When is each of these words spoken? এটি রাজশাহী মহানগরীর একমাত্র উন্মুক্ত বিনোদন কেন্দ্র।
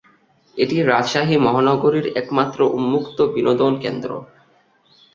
এটি 0.57 0.77
রাজশাহী 0.83 1.35
মহানগরীর 1.37 2.07
একমাত্র 2.15 2.59
উন্মুক্ত 2.77 3.17
বিনোদন 3.33 3.73
কেন্দ্র। 3.79 4.11